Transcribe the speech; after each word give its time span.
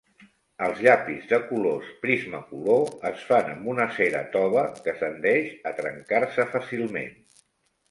Els 0.67 0.79
llapis 0.85 1.27
de 1.33 1.37
colors 1.49 1.91
Prismacolor 2.05 2.89
es 3.11 3.27
fan 3.29 3.53
amb 3.53 3.69
una 3.75 3.87
cera 3.99 4.23
tova 4.39 4.65
que 4.89 4.97
tendeix 5.05 5.55
a 5.73 5.77
trencar-se 5.83 6.49
fàcilment. 6.57 7.17